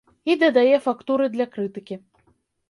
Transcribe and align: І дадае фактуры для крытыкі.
І 0.33 0.37
дадае 0.43 0.79
фактуры 0.85 1.27
для 1.35 1.47
крытыкі. 1.53 1.99